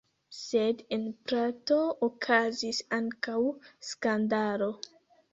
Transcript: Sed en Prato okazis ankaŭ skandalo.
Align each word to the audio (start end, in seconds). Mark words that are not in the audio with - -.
Sed 0.35 0.79
en 0.95 1.01
Prato 1.31 1.75
okazis 2.07 2.79
ankaŭ 2.97 3.35
skandalo. 3.91 4.71